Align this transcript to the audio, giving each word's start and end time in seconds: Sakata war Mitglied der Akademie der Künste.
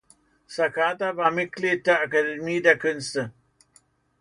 Sakata 0.49 1.15
war 1.15 1.29
Mitglied 1.29 1.85
der 1.85 2.01
Akademie 2.01 2.59
der 2.59 2.79
Künste. 2.79 3.31